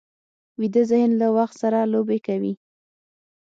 ویده 0.59 0.83
ذهن 0.91 1.11
له 1.21 1.27
وخت 1.37 1.55
سره 1.61 1.79
لوبې 1.93 2.17
کوي 2.27 2.53